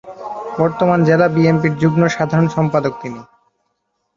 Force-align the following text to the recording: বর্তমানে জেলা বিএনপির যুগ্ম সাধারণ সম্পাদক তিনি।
বর্তমানে 0.59 1.03
জেলা 1.09 1.27
বিএনপির 1.35 1.73
যুগ্ম 1.81 2.01
সাধারণ 2.15 2.47
সম্পাদক 2.55 2.93
তিনি। 3.01 3.21